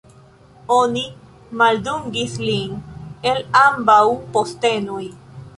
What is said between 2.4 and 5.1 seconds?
lin el ambaŭ postenoj.